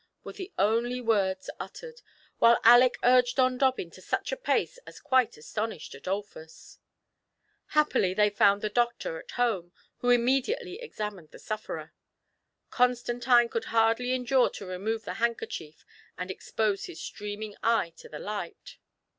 [0.23, 2.01] were the only words uttered,
[2.39, 6.79] while Aleck urged on Dobbin to such a pace as quite astonished Adolphus.
[7.67, 11.93] Happily they found the doctor at home, who im mediately examined the sufferer.
[12.71, 15.83] Constantine could hardly endure to remove the handkerchiej^
[16.17, 18.77] and expose his streaming eye to the light.